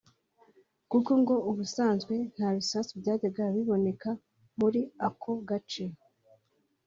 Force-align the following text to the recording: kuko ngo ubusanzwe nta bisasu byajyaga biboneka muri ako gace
kuko 0.91 1.11
ngo 1.21 1.35
ubusanzwe 1.49 2.13
nta 2.35 2.49
bisasu 2.57 2.91
byajyaga 3.01 3.43
biboneka 3.55 4.09
muri 4.59 4.81
ako 5.07 5.31
gace 5.49 5.85